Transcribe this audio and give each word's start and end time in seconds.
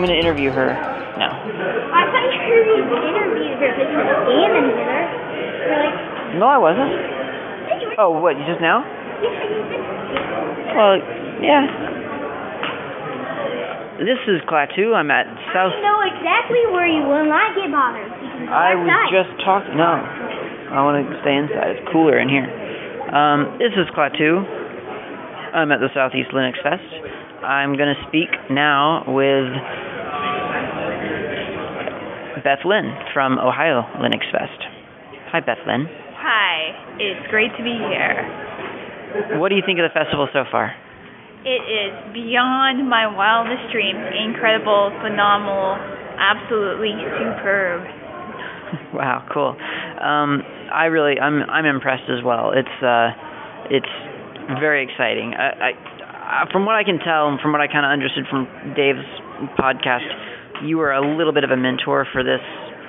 I'm 0.00 0.06
gonna 0.08 0.16
interview 0.16 0.48
her 0.48 0.72
now. 1.20 1.28
I 1.36 2.08
thought 2.08 2.24
you 2.24 2.40
interviewed 2.40 2.88
her 2.88 3.36
because 3.36 3.76
you 3.76 3.84
were 3.92 4.16
with 4.32 4.80
her. 4.80 5.04
Like, 5.68 6.40
No, 6.40 6.46
I 6.48 6.56
wasn't. 6.56 6.88
"Hey, 7.68 7.84
you 7.84 7.88
were- 7.92 8.00
Oh, 8.00 8.10
what? 8.16 8.32
Just 8.48 8.62
now? 8.64 8.80
yeah, 9.20 9.28
you 9.28 9.60
did." 9.68 10.72
Well, 10.72 10.96
yeah. 11.44 11.66
This 14.00 14.16
is 14.26 14.40
Klaatu. 14.48 14.96
I'm 14.96 15.10
at 15.10 15.26
South. 15.52 15.74
You 15.76 15.82
know 15.84 16.00
exactly 16.00 16.64
where 16.72 16.86
you 16.88 17.02
will 17.04 17.26
not 17.28 17.54
get 17.54 17.68
bothered. 17.70 18.08
I 18.48 18.74
was 18.74 18.88
outside. 18.88 19.12
just 19.12 19.44
talking. 19.44 19.76
No, 19.76 20.00
I 20.72 20.80
want 20.80 21.04
to 21.04 21.20
stay 21.20 21.36
inside. 21.36 21.76
It's 21.76 21.88
cooler 21.92 22.16
in 22.18 22.30
here. 22.30 22.48
Um, 23.12 23.58
this 23.58 23.76
is 23.76 23.84
Klaatu. 23.90 24.40
I'm 25.52 25.70
at 25.72 25.80
the 25.80 25.90
Southeast 25.92 26.30
Linux 26.30 26.56
Fest. 26.62 26.88
I'm 27.44 27.74
going 27.76 27.94
to 27.94 28.00
speak 28.08 28.28
now 28.50 29.04
with 29.06 29.52
Beth 32.40 32.64
Lynn 32.64 32.90
from 33.14 33.38
Ohio 33.38 33.82
Linux 34.00 34.24
Fest. 34.32 34.60
Hi, 35.32 35.40
Beth 35.40 35.62
Lynn. 35.66 35.86
Hi, 36.20 36.98
it's 36.98 37.26
great 37.30 37.50
to 37.56 37.62
be 37.62 37.76
here. 37.78 39.38
What 39.40 39.48
do 39.48 39.56
you 39.56 39.62
think 39.64 39.78
of 39.78 39.86
the 39.88 39.94
festival 39.94 40.28
so 40.32 40.44
far? 40.50 40.74
It 41.44 41.62
is 41.64 41.92
beyond 42.12 42.84
my 42.88 43.08
wildest 43.08 43.72
dreams. 43.72 43.98
Incredible, 44.12 44.92
phenomenal, 45.00 45.80
absolutely 46.20 46.92
superb. 47.16 47.80
wow, 48.94 49.24
cool. 49.32 49.56
Um, 49.98 50.42
I 50.70 50.86
really, 50.92 51.18
I'm, 51.18 51.42
I'm 51.48 51.64
impressed 51.64 52.06
as 52.12 52.22
well. 52.22 52.52
It's, 52.52 52.76
uh, 52.84 53.10
it's 53.72 53.90
very 54.60 54.84
exciting. 54.84 55.32
I, 55.34 55.48
I, 55.48 55.70
I- 55.72 56.46
from 56.52 56.64
what 56.64 56.76
I 56.76 56.84
can 56.84 56.98
tell, 57.02 57.26
and 57.28 57.40
from 57.40 57.50
what 57.50 57.60
I 57.60 57.66
kind 57.66 57.82
of 57.84 57.90
understood 57.90 58.22
from 58.30 58.46
Dave's 58.76 59.02
podcast, 59.58 60.06
you 60.64 60.78
were 60.78 60.92
a 60.92 61.00
little 61.16 61.32
bit 61.32 61.44
of 61.44 61.50
a 61.50 61.56
mentor 61.56 62.06
for 62.12 62.22
this. 62.22 62.40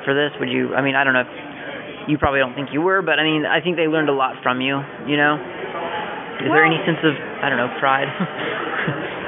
For 0.05 0.13
this, 0.17 0.31
would 0.39 0.49
you? 0.49 0.73
I 0.73 0.81
mean, 0.81 0.95
I 0.95 1.03
don't 1.03 1.13
know. 1.13 1.21
if 1.27 2.09
You 2.09 2.17
probably 2.17 2.39
don't 2.41 2.55
think 2.55 2.69
you 2.73 2.81
were, 2.81 3.01
but 3.01 3.19
I 3.19 3.23
mean, 3.23 3.45
I 3.45 3.61
think 3.61 3.77
they 3.77 3.85
learned 3.87 4.09
a 4.09 4.13
lot 4.17 4.41
from 4.41 4.59
you. 4.61 4.81
You 5.05 5.17
know, 5.17 5.37
is 6.41 6.49
there 6.49 6.65
any 6.65 6.81
sense 6.89 6.97
of, 7.05 7.13
I 7.13 7.49
don't 7.53 7.61
know, 7.61 7.69
pride? 7.77 8.09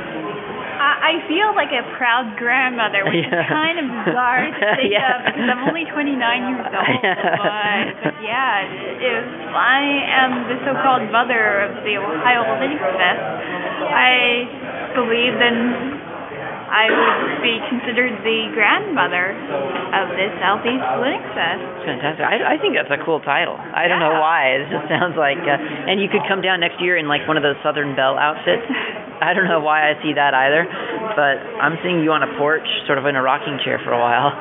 I, 0.83 1.13
I 1.15 1.27
feel 1.29 1.53
like 1.55 1.69
a 1.71 1.85
proud 1.95 2.35
grandmother, 2.41 3.05
which 3.05 3.21
Yeah. 3.21 3.45
is 3.45 3.47
kind 3.53 3.77
of 3.79 3.85
bizarre 4.03 4.49
to 4.49 4.65
think 4.81 4.91
Yeah. 4.97 5.13
of 5.13 5.31
because 5.31 5.47
I'm 5.47 5.63
only 5.69 5.85
29 5.85 6.17
years 6.17 6.65
old. 6.73 7.01
But, 7.37 7.85
but 8.03 8.15
yeah, 8.25 8.65
if 8.97 9.25
I 9.53 9.79
am 10.25 10.31
the 10.49 10.57
so-called 10.65 11.05
mother 11.13 11.69
of 11.69 11.85
the 11.85 12.01
Ohio 12.01 12.41
Linux 12.59 12.81
Fest, 12.81 13.21
I 13.93 14.91
believe 14.97 15.37
then 15.37 15.92
I 16.73 16.89
would 16.89 17.45
be 17.45 17.61
considered 17.69 18.17
the 18.25 18.49
grandmother 18.57 19.37
of 19.93 20.09
the 20.17 20.27
Southeast 20.41 20.81
Linux 20.97 21.21
Fest. 21.37 21.61
Fantastic. 21.85 22.25
I, 22.25 22.57
I 22.57 22.57
think 22.57 22.73
that's 22.73 22.89
a 22.89 22.97
cool 23.05 23.21
title. 23.21 23.53
I 23.53 23.85
don't 23.85 24.01
know 24.01 24.17
why. 24.17 24.57
It 24.57 24.73
just 24.73 24.89
sounds 24.89 25.13
like, 25.13 25.37
uh, 25.37 25.53
and 25.61 26.01
you 26.01 26.09
could 26.09 26.25
come 26.25 26.41
down 26.41 26.65
next 26.65 26.81
year 26.81 26.97
in 26.97 27.05
like 27.05 27.29
one 27.29 27.37
of 27.37 27.45
those 27.45 27.61
Southern 27.61 27.93
Belle 27.93 28.17
outfits. 28.17 28.65
I 29.21 29.37
don't 29.37 29.45
know 29.45 29.61
why 29.61 29.85
I 29.85 29.93
see 30.01 30.17
that 30.17 30.33
either, 30.33 30.65
but 31.15 31.37
I'm 31.61 31.77
seeing 31.81 32.01
you 32.03 32.11
on 32.11 32.21
a 32.25 32.31
porch, 32.37 32.65
sort 32.85 32.97
of 32.97 33.05
in 33.05 33.15
a 33.15 33.23
rocking 33.23 33.57
chair 33.63 33.79
for 33.81 33.93
a 33.93 33.99
while. 34.01 34.33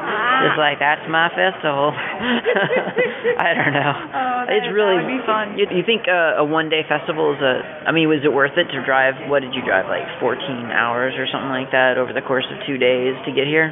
Just 0.43 0.59
like 0.59 0.79
that's 0.83 1.05
my 1.07 1.29
festival. 1.33 1.95
I 3.39 3.55
don't 3.55 3.75
know. 3.77 3.93
Oh, 3.95 4.41
it's 4.51 4.69
really. 4.75 4.99
would 4.99 5.09
be 5.09 5.23
fun. 5.25 5.55
You, 5.57 5.67
you 5.71 5.85
think 5.87 6.11
uh, 6.11 6.43
a 6.43 6.45
one-day 6.45 6.83
festival 6.89 7.33
is 7.37 7.41
a? 7.41 7.87
I 7.87 7.93
mean, 7.95 8.09
was 8.11 8.25
it 8.27 8.33
worth 8.33 8.59
it 8.59 8.69
to 8.75 8.79
drive? 8.85 9.15
What 9.31 9.41
did 9.47 9.55
you 9.55 9.63
drive? 9.63 9.87
Like 9.87 10.05
14 10.19 10.43
hours 10.75 11.15
or 11.17 11.29
something 11.31 11.53
like 11.53 11.71
that 11.71 11.97
over 11.97 12.11
the 12.13 12.23
course 12.25 12.47
of 12.51 12.59
two 12.67 12.77
days 12.77 13.15
to 13.25 13.31
get 13.31 13.47
here? 13.47 13.71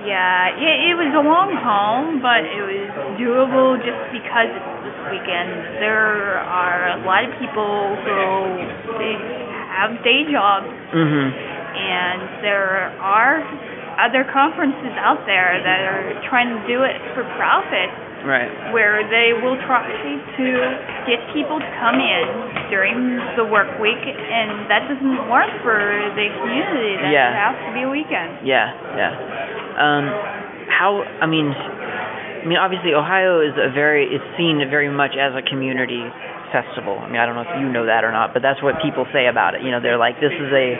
Yeah, 0.00 0.56
it, 0.56 0.76
it 0.88 0.96
was 0.96 1.12
a 1.12 1.20
long 1.20 1.52
haul, 1.60 2.08
but 2.24 2.40
it 2.40 2.64
was 2.64 2.88
doable 3.20 3.76
just 3.84 4.00
because 4.16 4.48
it's 4.48 4.72
this 4.88 4.96
weekend. 5.12 5.76
There 5.76 6.40
are 6.40 6.96
a 6.96 7.04
lot 7.04 7.28
of 7.28 7.36
people 7.36 8.00
who 8.00 8.16
they 8.96 9.12
have 9.76 10.00
day 10.00 10.24
jobs, 10.32 10.72
Mm-hmm. 10.90 11.28
And 11.74 12.42
there 12.42 12.92
are 13.00 13.42
other 14.00 14.24
conferences 14.32 14.94
out 14.96 15.22
there 15.26 15.60
that 15.60 15.80
are 15.84 16.04
trying 16.28 16.48
to 16.48 16.60
do 16.66 16.82
it 16.84 16.96
for 17.14 17.22
profit, 17.36 17.90
Right. 18.24 18.48
where 18.72 19.00
they 19.08 19.32
will 19.32 19.56
try 19.64 19.84
to 19.88 20.46
get 21.08 21.20
people 21.32 21.58
to 21.60 21.70
come 21.80 21.96
in 22.00 22.24
during 22.68 23.16
the 23.36 23.44
work 23.44 23.68
week, 23.80 24.00
and 24.04 24.68
that 24.68 24.88
doesn't 24.88 25.28
work 25.28 25.48
for 25.64 25.80
the 26.16 26.28
community. 26.40 26.96
That 27.00 27.12
Yeah. 27.12 27.32
has 27.32 27.56
to 27.66 27.72
be 27.72 27.82
a 27.82 27.88
weekend. 27.88 28.44
Yeah, 28.44 28.72
yeah. 28.96 29.12
Um, 29.76 30.04
how? 30.68 31.04
I 31.20 31.26
mean, 31.26 31.48
I 31.52 32.46
mean, 32.46 32.56
obviously, 32.58 32.94
Ohio 32.94 33.40
is 33.40 33.56
a 33.56 33.68
very 33.68 34.04
it's 34.14 34.24
seen 34.36 34.64
very 34.70 34.88
much 34.88 35.16
as 35.16 35.34
a 35.34 35.42
community 35.42 36.04
festival. 36.52 37.00
I 37.04 37.08
mean, 37.08 37.20
I 37.20 37.26
don't 37.26 37.36
know 37.36 37.42
if 37.46 37.60
you 37.60 37.68
know 37.68 37.86
that 37.86 38.02
or 38.04 38.12
not, 38.12 38.32
but 38.34 38.42
that's 38.42 38.60
what 38.62 38.80
people 38.82 39.06
say 39.12 39.26
about 39.28 39.54
it. 39.54 39.62
You 39.62 39.70
know, 39.70 39.80
they're 39.80 39.98
like, 39.98 40.20
this 40.20 40.32
is 40.32 40.52
a 40.52 40.76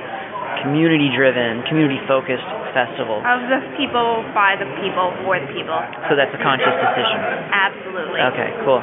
community-driven, 0.62 1.66
community-focused 1.68 2.50
festival. 2.76 3.20
Of 3.24 3.48
the 3.50 3.60
people, 3.74 4.22
by 4.36 4.54
the 4.54 4.68
people, 4.78 5.10
for 5.24 5.40
the 5.40 5.50
people. 5.50 5.76
So 6.06 6.14
that's 6.14 6.32
a 6.32 6.40
conscious 6.42 6.70
decision. 6.70 7.18
Absolutely. 7.50 8.20
Okay, 8.30 8.50
cool. 8.62 8.82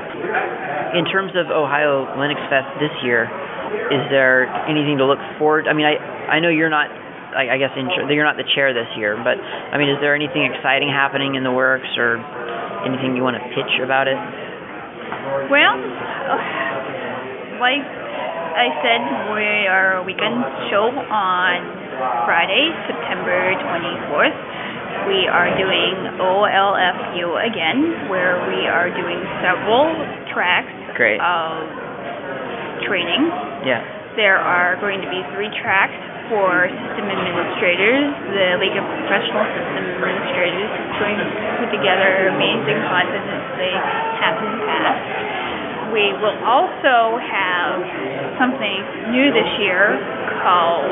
In 0.98 1.06
terms 1.08 1.36
of 1.38 1.52
Ohio 1.54 2.08
Linux 2.20 2.40
Fest 2.52 2.68
this 2.82 2.94
year, 3.04 3.30
is 3.92 4.04
there 4.12 4.48
anything 4.68 4.98
to 5.00 5.06
look 5.06 5.20
forward? 5.38 5.68
I 5.68 5.74
mean, 5.76 5.86
I 5.86 6.00
I 6.28 6.40
know 6.40 6.50
you're 6.50 6.72
not, 6.72 6.92
I, 7.36 7.56
I 7.56 7.58
guess, 7.60 7.72
in, 7.76 7.88
you're 8.12 8.28
not 8.28 8.36
the 8.36 8.48
chair 8.56 8.74
this 8.76 8.88
year, 8.96 9.16
but 9.16 9.40
I 9.40 9.78
mean, 9.78 9.88
is 9.92 10.00
there 10.00 10.16
anything 10.16 10.44
exciting 10.48 10.88
happening 10.92 11.36
in 11.36 11.44
the 11.44 11.52
works 11.52 11.88
or 11.96 12.20
anything 12.88 13.16
you 13.16 13.24
want 13.24 13.36
to 13.40 13.44
pitch 13.56 13.80
about 13.84 14.08
it? 14.08 14.20
Well, 15.48 15.76
like 17.60 17.84
I 18.58 18.74
said, 18.82 19.02
we 19.38 19.70
are 19.70 20.02
a 20.02 20.04
weekend 20.04 20.42
show 20.74 20.90
on 20.90 21.58
Friday, 22.26 22.74
September 22.90 23.54
24th. 23.54 24.38
We 25.06 25.30
are 25.30 25.54
doing 25.54 26.18
OLFU 26.18 27.38
again, 27.38 28.10
where 28.10 28.42
we 28.50 28.66
are 28.66 28.90
doing 28.90 29.22
several 29.46 29.94
tracks 30.34 30.74
Great. 30.98 31.22
of 31.22 31.70
training. 32.90 33.30
Yeah. 33.62 33.86
There 34.18 34.42
are 34.42 34.74
going 34.82 35.06
to 35.06 35.10
be 35.14 35.22
three 35.38 35.54
tracks 35.62 35.94
for 36.34 36.66
system 36.66 37.14
administrators. 37.14 38.10
The 38.34 38.58
League 38.58 38.74
of 38.74 38.86
Professional 39.06 39.46
System 39.54 40.02
Administrators 40.02 40.66
is 40.66 40.98
going 40.98 41.18
to 41.22 41.28
put 41.62 41.70
together 41.78 42.34
amazing 42.34 42.82
content 42.90 43.22
as 43.22 43.46
they 43.62 43.74
have 44.18 44.34
in 44.42 44.50
the 44.50 44.62
past. 44.66 45.47
We 45.94 46.12
will 46.20 46.38
also 46.44 47.16
have 47.18 47.80
something 48.40 48.80
new 49.16 49.32
this 49.32 49.50
year 49.64 49.96
called 50.44 50.86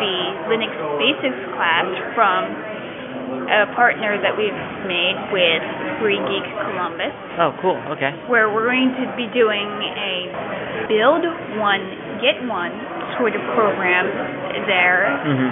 the 0.00 0.16
Linux 0.48 0.72
Basics 0.98 1.40
class 1.54 1.86
from 2.16 2.40
a 3.50 3.66
partner 3.76 4.16
that 4.22 4.34
we've 4.34 4.56
made 4.88 5.16
with 5.30 5.62
Free 6.00 6.18
Geek 6.18 6.46
Columbus 6.66 7.12
Oh, 7.38 7.52
cool. 7.62 7.78
Okay. 7.94 8.10
where 8.26 8.48
we're 8.50 8.66
going 8.66 8.90
to 9.04 9.06
be 9.16 9.26
doing 9.36 9.68
a 9.68 10.86
build 10.88 11.22
one, 11.60 11.82
get 12.24 12.40
one 12.48 12.72
sort 13.18 13.34
of 13.36 13.42
program 13.54 14.06
there 14.66 15.12
Mhm. 15.28 15.50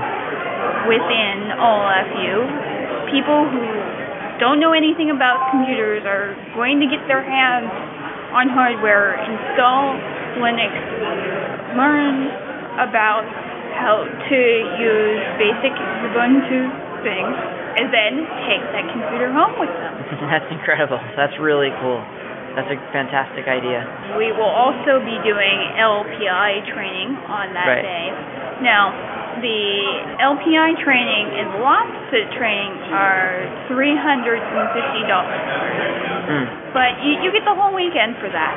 within 0.89 1.37
OLFU. 1.59 2.35
People 3.11 3.45
who 3.47 3.63
don't 4.39 4.59
know 4.61 4.73
anything 4.73 5.11
about 5.11 5.51
computers 5.51 6.03
are 6.07 6.35
going 6.55 6.81
to 6.81 6.87
get 6.87 7.07
their 7.09 7.23
hands 7.23 7.71
on 8.33 8.49
hardware, 8.53 9.17
install 9.25 9.97
Linux, 10.41 10.73
learn 11.75 12.29
about 12.83 13.25
how 13.79 14.05
to 14.05 14.41
use 14.79 15.23
basic 15.41 15.73
Ubuntu 16.11 16.69
things, 17.03 17.37
and 17.79 17.89
then 17.95 18.27
take 18.47 18.63
that 18.75 18.85
computer 18.91 19.31
home 19.31 19.55
with 19.59 19.71
them. 19.71 19.95
That's 20.33 20.51
incredible. 20.51 20.99
That's 21.17 21.35
really 21.39 21.71
cool. 21.81 22.03
That's 22.59 22.71
a 22.75 22.79
fantastic 22.91 23.47
idea. 23.47 23.87
We 24.19 24.35
will 24.35 24.51
also 24.51 24.99
be 25.07 25.15
doing 25.23 25.57
LPI 25.79 26.67
training 26.75 27.15
on 27.31 27.55
that 27.55 27.71
Right. 27.71 27.83
day. 27.87 28.11
Now, 28.67 28.91
the 29.39 30.19
LPI 30.19 30.83
training 30.83 31.31
and 31.39 31.55
the 31.55 31.63
LOPSA 31.63 32.35
training 32.35 32.75
are 32.91 33.47
$350, 33.71 34.43
Mm, 36.29 36.47
but 36.77 37.01
you, 37.01 37.25
you 37.25 37.33
get 37.33 37.45
the 37.49 37.57
whole 37.57 37.73
weekend 37.73 38.21
for 38.21 38.29
that. 38.29 38.53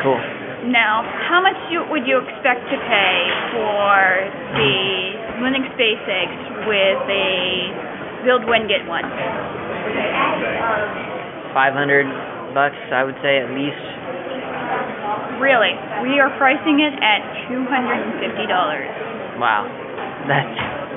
cool. 0.00 0.16
Now, 0.72 1.04
how 1.28 1.44
much 1.44 1.54
you, 1.70 1.84
would 1.92 2.08
you 2.08 2.18
expect 2.18 2.64
to 2.72 2.76
pay 2.88 3.16
for 3.54 3.94
the 4.56 5.44
Linux 5.44 5.68
Basics 5.76 6.40
with 6.66 7.00
a 7.06 8.24
build 8.24 8.48
one, 8.48 8.66
get 8.66 8.82
one? 8.88 9.04
500 11.54 12.56
bucks, 12.56 12.80
I 12.90 13.04
would 13.04 13.14
say 13.22 13.44
at 13.44 13.52
least. 13.52 13.84
Really, 15.38 15.76
we 16.02 16.18
are 16.18 16.32
pricing 16.40 16.80
it 16.80 16.96
at 16.98 17.20
$250. 17.52 19.38
Wow. 19.38 19.68
That 20.26 20.48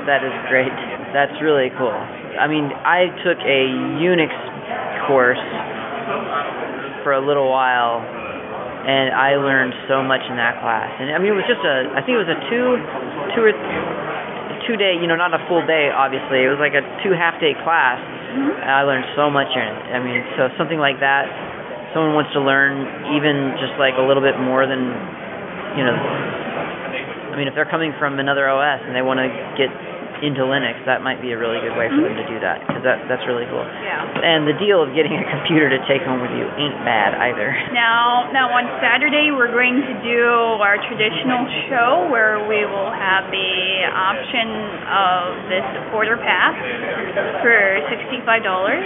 that 0.07 0.23
is 0.23 0.33
great. 0.49 0.73
That's 1.13 1.35
really 1.43 1.69
cool. 1.77 1.93
I 1.93 2.47
mean, 2.47 2.71
I 2.87 3.11
took 3.21 3.37
a 3.43 3.61
Unix 3.99 4.31
course 5.05 5.37
for 7.03 7.13
a 7.13 7.21
little 7.21 7.49
while, 7.49 8.03
and 8.03 9.13
I 9.13 9.35
learned 9.35 9.73
so 9.87 10.03
much 10.03 10.23
in 10.29 10.35
that 10.35 10.59
class. 10.59 10.89
And 10.99 11.11
I 11.13 11.17
mean, 11.19 11.35
it 11.35 11.39
was 11.39 11.49
just 11.49 11.63
a, 11.63 11.93
I 11.93 12.01
think 12.03 12.15
it 12.17 12.21
was 12.25 12.31
a 12.31 12.39
two, 12.49 12.65
two 13.35 13.41
or 13.43 13.53
two 14.67 14.75
day, 14.77 14.97
you 14.97 15.07
know, 15.07 15.17
not 15.17 15.33
a 15.33 15.41
full 15.49 15.65
day, 15.65 15.89
obviously. 15.89 16.45
It 16.45 16.51
was 16.51 16.61
like 16.61 16.77
a 16.77 16.83
two 17.01 17.13
half 17.13 17.39
day 17.41 17.57
class. 17.65 17.99
And 18.29 18.69
I 18.69 18.85
learned 18.85 19.09
so 19.17 19.29
much 19.29 19.49
in 19.51 19.65
it. 19.65 19.79
I 19.89 19.99
mean, 19.99 20.21
so 20.37 20.53
something 20.53 20.77
like 20.77 21.01
that, 21.01 21.25
someone 21.93 22.13
wants 22.13 22.29
to 22.37 22.41
learn 22.41 22.85
even 23.17 23.57
just 23.57 23.73
like 23.81 23.97
a 23.97 24.05
little 24.05 24.21
bit 24.21 24.37
more 24.37 24.69
than, 24.69 24.85
you 25.73 25.83
know, 25.83 25.97
I 25.97 27.33
mean, 27.37 27.49
if 27.49 27.57
they're 27.57 27.69
coming 27.69 27.93
from 27.97 28.21
another 28.21 28.45
OS 28.49 28.81
and 28.85 28.93
they 28.93 29.01
want 29.01 29.17
to 29.17 29.29
get 29.57 29.73
into 30.19 30.43
Linux, 30.43 30.79
that 30.83 30.99
might 30.99 31.23
be 31.23 31.31
a 31.31 31.39
really 31.39 31.63
good 31.63 31.75
way 31.79 31.87
for 31.87 32.03
them 32.03 32.15
to 32.19 32.27
do 32.27 32.37
that 32.43 32.59
because 32.65 32.83
that 32.83 33.07
that's 33.07 33.23
really 33.23 33.47
cool. 33.47 33.63
Yeah. 33.63 34.03
And 34.03 34.43
the 34.43 34.57
deal 34.59 34.83
of 34.83 34.91
getting 34.91 35.15
a 35.15 35.23
computer 35.27 35.71
to 35.71 35.79
take 35.87 36.03
home 36.03 36.19
with 36.19 36.35
you 36.35 36.43
ain't 36.59 36.75
bad 36.83 37.15
either. 37.15 37.55
Now, 37.71 38.27
now 38.35 38.51
on 38.51 38.67
Saturday 38.83 39.31
we're 39.31 39.51
going 39.51 39.79
to 39.79 39.95
do 40.03 40.23
our 40.59 40.75
traditional 40.91 41.47
show 41.71 42.11
where 42.11 42.43
we 42.47 42.67
will 42.67 42.91
have 42.91 43.31
the 43.31 43.53
option 43.89 44.47
of 44.87 45.21
the 45.47 45.59
supporter 45.79 46.19
pass 46.19 46.55
for 47.39 47.79
sixty-five 47.87 48.43
dollars. 48.43 48.83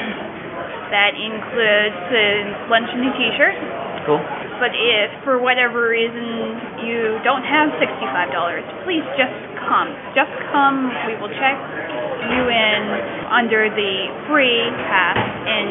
That 0.93 1.17
includes 1.17 2.01
uh, 2.13 2.69
lunch 2.69 2.89
and 2.93 3.09
a 3.09 3.13
T-shirt. 3.17 3.57
Cool. 4.05 4.21
But 4.61 4.77
if 4.77 5.09
for 5.25 5.41
whatever 5.41 5.89
reason 5.89 6.85
you 6.85 7.17
don't 7.25 7.41
have 7.41 7.73
sixty-five 7.81 8.29
dollars, 8.29 8.61
please 8.85 9.01
just 9.17 9.33
come. 9.67 9.89
Just 10.13 10.33
come. 10.51 10.91
We 11.07 11.15
will 11.19 11.31
check 11.39 11.57
you 12.29 12.41
in 12.47 12.79
under 13.29 13.67
the 13.67 13.93
free 14.29 14.69
pass, 14.87 15.19
and 15.19 15.67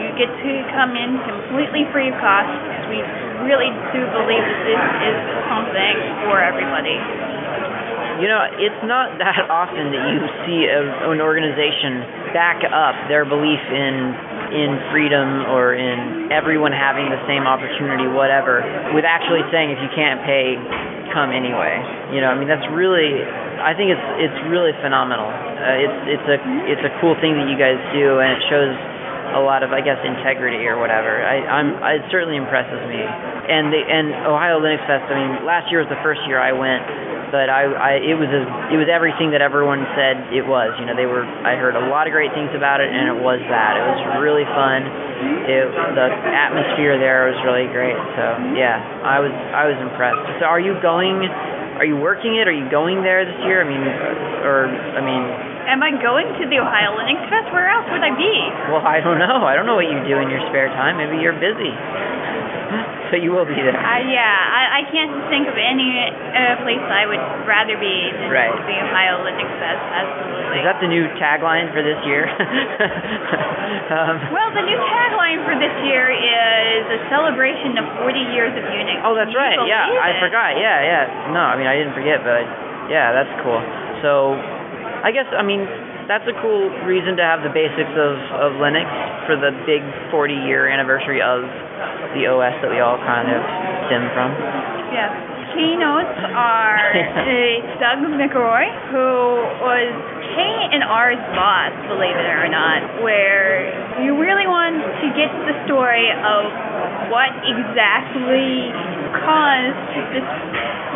you 0.00 0.08
get 0.16 0.30
to 0.30 0.52
come 0.72 0.96
in 0.96 1.20
completely 1.24 1.84
free 1.92 2.12
of 2.12 2.16
cost. 2.20 2.48
We 2.88 3.00
really 3.44 3.68
do 3.92 4.00
believe 4.14 4.44
that 4.44 4.60
this 4.64 4.82
is 5.12 5.16
something 5.50 5.94
for 6.28 6.40
everybody. 6.40 6.96
You 8.16 8.32
know, 8.32 8.40
it's 8.56 8.82
not 8.88 9.20
that 9.20 9.44
often 9.52 9.92
that 9.92 10.04
you 10.08 10.24
see 10.48 10.64
a, 10.72 11.12
an 11.12 11.20
organization 11.20 12.32
back 12.32 12.64
up 12.64 12.96
their 13.12 13.28
belief 13.28 13.60
in 13.68 14.16
in 14.46 14.78
freedom 14.94 15.44
or 15.50 15.74
in 15.74 16.30
everyone 16.30 16.70
having 16.70 17.10
the 17.10 17.18
same 17.26 17.44
opportunity, 17.44 18.06
whatever, 18.06 18.62
with 18.94 19.04
actually 19.04 19.42
saying 19.50 19.74
if 19.74 19.80
you 19.82 19.90
can't 19.90 20.22
pay, 20.22 20.54
come 21.12 21.30
anyway. 21.34 21.78
You 22.14 22.20
know, 22.22 22.30
I 22.30 22.36
mean 22.38 22.48
that's 22.48 22.66
really, 22.72 23.20
I 23.60 23.74
think 23.74 23.90
it's 23.94 24.06
it's 24.22 24.38
really 24.48 24.72
phenomenal. 24.82 25.28
Uh, 25.28 25.84
it's 25.84 26.00
it's 26.18 26.28
a 26.28 26.38
it's 26.70 26.84
a 26.86 26.92
cool 27.02 27.14
thing 27.18 27.34
that 27.38 27.46
you 27.50 27.58
guys 27.58 27.78
do, 27.92 28.22
and 28.22 28.38
it 28.38 28.42
shows 28.48 28.74
a 29.34 29.42
lot 29.42 29.66
of 29.66 29.74
I 29.74 29.82
guess 29.82 29.98
integrity 30.06 30.64
or 30.70 30.78
whatever. 30.78 31.22
I, 31.22 31.42
I'm 31.44 31.76
it 31.98 32.06
certainly 32.10 32.38
impresses 32.38 32.80
me. 32.86 33.02
And 33.02 33.70
the 33.70 33.80
and 33.82 34.06
Ohio 34.26 34.58
Linux 34.58 34.82
Fest. 34.86 35.06
I 35.10 35.14
mean, 35.18 35.46
last 35.46 35.70
year 35.70 35.82
was 35.82 35.90
the 35.90 36.00
first 36.02 36.22
year 36.26 36.38
I 36.38 36.50
went, 36.54 36.82
but 37.30 37.50
I, 37.50 37.66
I 37.66 37.90
it 38.02 38.16
was 38.18 38.30
a, 38.30 38.42
it 38.70 38.78
was 38.78 38.86
everything 38.90 39.34
that 39.34 39.42
everyone 39.42 39.82
said 39.98 40.30
it 40.34 40.46
was. 40.46 40.74
You 40.78 40.86
know, 40.86 40.94
they 40.94 41.06
were 41.06 41.24
I 41.24 41.58
heard 41.58 41.74
a 41.74 41.84
lot 41.90 42.06
of 42.06 42.12
great 42.14 42.30
things 42.32 42.50
about 42.54 42.80
it, 42.80 42.88
and 42.90 43.10
it 43.10 43.18
was 43.18 43.42
that. 43.50 43.72
It 43.78 43.86
was 43.96 44.02
really 44.22 44.46
fun. 44.54 44.86
It 45.48 45.66
the 45.96 46.06
atmosphere 46.30 46.98
there 46.98 47.30
was 47.30 47.38
really 47.42 47.66
great. 47.70 47.98
So 48.18 48.24
yeah, 48.54 48.78
I 49.02 49.18
was 49.18 49.32
I 49.32 49.66
was 49.66 49.78
impressed. 49.82 50.42
So 50.42 50.46
are 50.46 50.60
you 50.60 50.78
going? 50.82 51.26
Are 51.76 51.84
you 51.84 52.00
working 52.00 52.40
it? 52.40 52.48
Are 52.48 52.56
you 52.56 52.70
going 52.72 53.04
there 53.04 53.28
this 53.28 53.36
year? 53.44 53.60
I 53.60 53.68
mean, 53.68 53.84
or 53.84 54.64
I 54.96 55.02
mean, 55.04 55.24
Am 55.66 55.82
I 55.82 55.90
going 55.98 56.30
to 56.38 56.44
the 56.46 56.62
Ohio 56.62 56.94
Linux 56.94 57.26
Fest? 57.26 57.50
Where 57.50 57.66
else 57.66 57.90
would 57.90 57.98
I 57.98 58.14
be? 58.14 58.32
well, 58.70 58.86
I 58.86 59.02
don't 59.02 59.18
know. 59.18 59.42
I 59.42 59.58
don't 59.58 59.66
know 59.66 59.74
what 59.74 59.90
you 59.90 59.98
do 60.06 60.14
in 60.22 60.30
your 60.30 60.38
spare 60.46 60.70
time. 60.70 60.96
Maybe 60.96 61.18
you're 61.18 61.34
busy. 61.34 61.74
So 63.10 63.14
you 63.14 63.30
will 63.30 63.46
be 63.46 63.54
there. 63.54 63.70
Uh, 63.70 64.02
yeah, 64.10 64.34
I, 64.34 64.82
I 64.82 64.90
can't 64.90 65.14
think 65.30 65.46
of 65.46 65.54
any 65.54 65.94
uh, 66.10 66.58
place 66.66 66.82
I 66.82 67.06
would 67.06 67.22
rather 67.46 67.78
be 67.78 68.10
than 68.10 68.34
Right. 68.34 68.50
the 68.50 68.76
Ohio 68.82 69.22
Linux 69.22 69.46
Fest. 69.62 69.78
Absolutely. 69.94 70.58
Is 70.58 70.66
that 70.66 70.78
the 70.82 70.90
new 70.90 71.06
tagline 71.14 71.70
for 71.70 71.86
this 71.86 71.94
year? 72.02 72.26
um, 73.94 74.18
well, 74.34 74.50
the 74.54 74.66
new 74.66 74.78
tagline 74.90 75.38
for 75.46 75.54
this 75.58 75.70
year 75.86 76.10
is 76.10 76.84
a 76.98 77.00
celebration 77.06 77.78
of 77.78 77.86
40 78.02 78.18
years 78.34 78.52
of 78.58 78.64
Unix. 78.74 78.98
oh, 79.06 79.14
that's 79.14 79.34
right. 79.38 79.54
Yeah, 79.66 79.86
believe 79.86 80.02
I 80.02 80.10
it? 80.16 80.22
forgot. 80.26 80.50
Yeah, 80.58 80.78
yeah. 80.82 81.30
No, 81.30 81.40
I 81.46 81.54
mean 81.54 81.66
I 81.70 81.76
didn't 81.78 81.94
forget, 81.94 82.26
but 82.26 82.42
yeah, 82.90 83.14
that's 83.14 83.30
cool. 83.46 83.62
So, 84.02 84.34
I 85.06 85.10
guess 85.14 85.26
I 85.30 85.42
mean 85.46 85.62
that's 86.06 86.26
a 86.30 86.36
cool 86.38 86.70
reason 86.86 87.18
to 87.18 87.24
have 87.26 87.42
the 87.42 87.50
basics 87.50 87.94
of 87.98 88.14
of 88.38 88.50
Linux 88.62 88.86
for 89.26 89.34
the 89.34 89.50
big 89.66 89.82
40 90.10 90.34
year 90.46 90.70
anniversary 90.70 91.18
of 91.18 91.42
the 92.14 92.30
OS 92.30 92.54
that 92.62 92.70
we 92.70 92.78
all 92.78 92.98
kind 93.02 93.26
of 93.26 93.42
stem 93.90 94.06
from. 94.14 94.30
Yes. 94.94 95.10
Keynotes 95.54 96.20
are 96.36 96.76
Doug 97.80 98.04
McIlroy, 98.12 98.68
who 98.92 99.08
was 99.64 99.88
K 100.36 100.38
and 100.44 100.84
R's 100.84 101.22
boss, 101.32 101.72
believe 101.88 102.12
it 102.12 102.28
or 102.28 102.48
not, 102.52 103.00
where 103.00 103.64
you 104.04 104.20
really 104.20 104.44
want 104.44 104.76
to 104.76 105.06
get 105.16 105.32
the 105.48 105.56
story 105.64 106.12
of 106.12 106.44
what 107.08 107.32
exactly 107.40 108.68
caused 109.24 109.80
this 110.12 110.28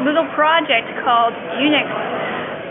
little 0.05 0.29
project 0.37 0.93
called 1.09 1.33
Unix 1.57 1.89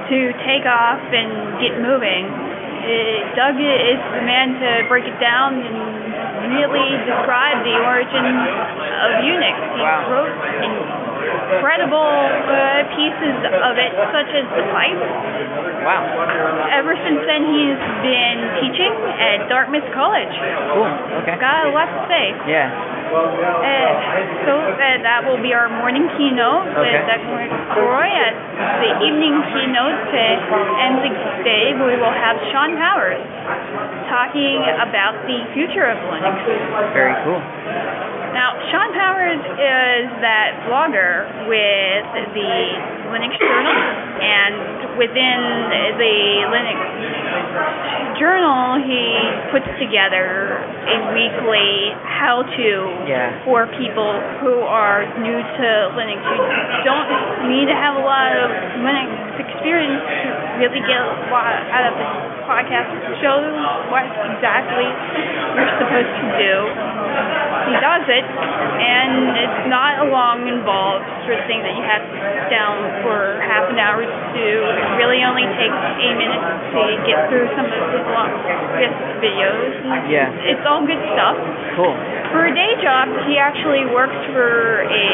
to 0.10 0.20
take 0.46 0.66
off 0.66 1.02
and 1.14 1.62
get 1.62 1.78
moving. 1.80 2.26
Uh, 2.28 3.36
Doug 3.38 3.56
is 3.60 4.00
the 4.18 4.24
man 4.26 4.56
to 4.58 4.70
break 4.90 5.06
it 5.06 5.20
down 5.22 5.62
and 5.62 6.50
really 6.50 6.90
describe 7.06 7.62
the 7.64 7.76
origin 7.86 8.26
of 8.26 9.10
Unix. 9.22 9.56
He 9.78 9.84
Wow. 9.84 10.10
wrote 10.10 10.34
incredible 11.60 12.10
uh, 12.10 12.88
pieces 12.96 13.36
of 13.62 13.76
it, 13.78 13.92
such 14.16 14.32
as 14.34 14.46
the 14.58 14.66
pipe. 14.74 14.98
Wow. 15.86 16.02
Ever 16.74 16.96
since 17.06 17.22
then, 17.28 17.44
he's 17.54 17.80
been 18.02 18.38
teaching 18.64 18.94
at 19.20 19.46
Dartmouth 19.50 19.86
College. 19.94 20.32
Cool. 20.74 20.90
Okay. 21.24 21.36
Got 21.38 21.68
a 21.68 21.72
lot 21.76 21.88
to 21.92 22.02
say. 22.08 22.34
Yeah. 22.48 22.72
Uh, 23.10 23.92
so 24.46 24.54
that 25.20 25.28
will 25.28 25.44
be 25.44 25.52
our 25.52 25.68
morning 25.68 26.08
keynote 26.16 26.72
with 26.80 26.80
Okay. 26.80 27.04
Doug 27.04 27.20
McIlroy. 27.28 28.08
At 28.08 28.36
the 28.80 28.92
evening 29.04 29.36
keynote 29.52 30.00
end 30.16 31.04
the 31.04 31.12
day, 31.44 31.76
we 31.76 32.00
will 32.00 32.16
have 32.16 32.40
Shawn 32.56 32.80
Powers 32.80 33.20
talking 34.08 34.64
about 34.80 35.20
the 35.28 35.44
future 35.52 35.92
of 35.92 36.00
Linux. 36.08 36.40
Very 36.96 37.12
cool. 37.28 37.36
Now, 38.32 38.56
Shawn 38.72 38.96
Powers 38.96 39.44
is 39.44 40.08
that 40.24 40.64
blogger 40.72 41.28
with 41.52 42.08
the 42.32 42.56
Linux 43.10 43.34
Journal, 43.40 43.76
and 44.22 44.98
within 44.98 45.40
the 45.98 46.18
Linux 46.54 46.80
Journal, 48.20 48.78
he 48.84 49.04
puts 49.52 49.66
together 49.80 50.60
a 50.88 50.98
weekly 51.14 51.96
how-to 52.06 52.70
Yeah. 53.08 53.32
for 53.46 53.66
people 53.80 54.12
who 54.44 54.62
are 54.62 55.06
new 55.20 55.40
to 55.40 55.68
Linux. 55.96 56.20
You 56.20 56.84
don't 56.86 57.50
need 57.50 57.68
to 57.68 57.76
have 57.76 57.96
a 57.96 58.04
lot 58.04 58.36
of 58.36 58.52
Linux 58.84 59.10
experience 59.40 60.04
to 60.04 60.28
really 60.60 60.82
get 60.86 61.00
a 61.00 61.32
lot 61.32 61.56
out 61.72 61.86
of 61.90 61.94
this 61.98 62.12
podcast. 62.46 62.92
Show 63.22 63.38
what 63.90 64.04
exactly 64.36 64.88
you're 65.56 65.72
supposed 65.80 66.14
to 66.22 66.28
do. 66.38 66.54
He 67.70 67.78
does 67.78 68.06
it, 68.10 68.26
and 68.26 69.38
it's 69.38 69.62
not 69.70 70.02
a 70.02 70.08
long, 70.10 70.50
involved 70.50 71.06
sort 71.30 71.38
of 71.38 71.46
thing 71.46 71.62
that 71.62 71.78
you 71.78 71.86
have 71.86 72.02
to 72.02 72.18
sit 72.18 72.50
down 72.50 72.82
for 73.06 73.38
half 73.46 73.70
an 73.70 73.78
hour 73.78 74.02
to 74.02 74.20
do. 74.34 74.50
It 74.66 74.98
really 74.98 75.22
only 75.22 75.46
takes 75.62 75.78
a 75.78 76.10
minute 76.18 76.42
to 76.74 76.82
get 77.06 77.30
through 77.30 77.46
some 77.54 77.70
of 77.70 77.82
his 77.94 78.06
long 78.10 78.32
videos. 79.22 79.74
And 79.86 80.10
Yeah. 80.10 80.34
It's 80.50 80.66
all 80.66 80.82
good 80.82 81.02
stuff. 81.14 81.38
Cool. 81.78 81.94
For 82.34 82.50
a 82.50 82.54
day 82.54 82.74
job, 82.82 83.10
he 83.30 83.38
actually 83.38 83.86
works 83.94 84.18
for 84.34 84.86
a 84.90 85.08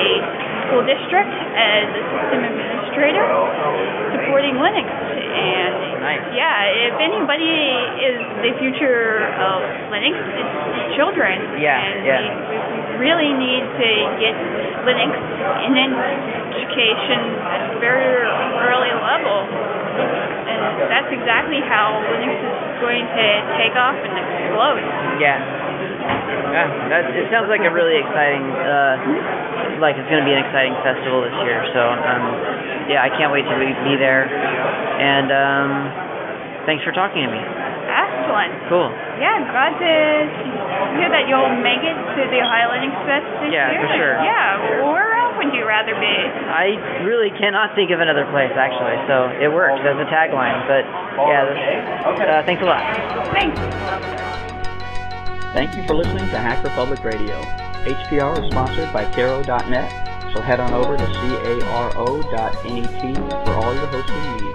school 0.68 0.84
district 0.88 1.36
as 1.56 1.86
a 1.92 2.04
system 2.08 2.40
administrator, 2.44 3.26
supporting 4.16 4.56
Linux. 4.60 4.88
And 4.88 5.65
if 6.86 6.96
anybody 7.02 7.50
is 7.98 8.18
the 8.46 8.52
future 8.62 9.26
of 9.42 9.60
Linux, 9.90 10.16
it's 10.16 10.96
children. 10.96 11.58
Yeah, 11.58 11.82
and 11.82 12.06
yeah. 12.06 12.22
We, 12.22 12.86
really 12.96 13.32
need 13.36 13.64
to 13.64 13.92
get 14.24 14.36
Linux 14.88 15.12
in 15.68 15.76
education 15.76 17.22
at 17.44 17.76
a 17.76 17.80
very 17.84 18.08
early 18.08 18.94
level. 18.96 19.52
And 20.48 20.88
that's 20.88 21.12
exactly 21.12 21.60
how 21.60 22.00
Linux 22.08 22.40
is 22.40 22.78
going 22.80 23.04
to 23.04 23.28
take 23.60 23.76
off 23.76 24.00
and 24.00 24.14
explode. 24.16 24.84
Yeah. 25.20 25.44
Yeah, 26.56 26.72
that, 26.88 27.04
it 27.12 27.28
sounds 27.34 27.50
like 27.50 27.66
a 27.68 27.74
really 27.74 28.00
exciting, 28.00 28.46
uh, 28.48 28.96
like 29.82 29.98
it's 29.98 30.08
going 30.08 30.24
to 30.24 30.28
be 30.28 30.32
an 30.32 30.40
exciting 30.46 30.72
festival 30.86 31.26
this 31.26 31.36
year. 31.44 31.66
So, 31.74 31.82
um, 31.82 32.24
yeah, 32.88 33.04
I 33.04 33.10
can't 33.12 33.34
wait 33.34 33.44
to 33.44 33.56
be, 33.60 33.74
be 33.84 33.98
there. 34.00 34.30
And 34.30 35.28
um, 35.34 35.72
thanks 36.66 36.84
for 36.84 36.92
talking 36.92 37.24
to 37.26 37.32
me. 37.32 37.42
Excellent. 37.86 38.52
Cool. 38.68 38.90
Yeah, 39.22 39.38
I'm 39.40 39.48
glad 39.48 39.74
to 39.80 39.92
hear 41.00 41.10
that 41.14 41.30
you'll 41.30 41.54
make 41.64 41.80
it 41.86 41.96
to 41.96 42.22
the 42.28 42.40
Ohio 42.44 42.74
Linux 42.74 42.94
Fest 43.08 43.26
this 43.46 43.54
Yeah, 43.54 43.72
year. 43.72 43.82
for 43.86 43.90
sure. 43.96 44.16
Yeah, 44.20 44.84
where 44.90 45.14
else 45.16 45.36
would 45.40 45.54
you 45.54 45.64
rather 45.66 45.94
be? 45.96 46.16
I 46.50 46.76
really 47.06 47.30
cannot 47.38 47.76
think 47.76 47.92
of 47.92 48.02
another 48.02 48.26
place 48.34 48.52
actually, 48.58 48.98
so 49.08 49.30
it 49.40 49.48
works 49.54 49.80
as 49.86 49.96
a 49.96 50.08
tagline. 50.12 50.66
But 50.68 50.84
yeah, 51.30 51.46
this, 51.46 51.60
uh, 52.26 52.44
thanks 52.44 52.62
a 52.62 52.66
lot. 52.66 52.82
Thanks. 53.32 53.56
Thank 55.54 55.76
you 55.78 55.84
for 55.88 55.94
listening 55.96 56.28
to 56.36 56.38
Hacker 56.38 56.70
Public 56.76 57.04
Radio. 57.04 57.40
HPR 57.88 58.44
is 58.44 58.52
sponsored 58.52 58.92
by 58.92 59.06
Caro.net, 59.14 60.34
so 60.34 60.42
head 60.42 60.60
on 60.60 60.74
over 60.74 60.98
to 60.98 61.06
caro.net 61.06 62.56
for 63.46 63.54
all 63.54 63.74
your 63.74 63.88
hosting 63.88 64.46
needs. 64.46 64.55